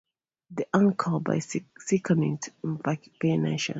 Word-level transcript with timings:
They 0.49 0.65
uncurl 0.73 1.19
by 1.19 1.37
circinate 1.77 2.49
vernation. 3.21 3.69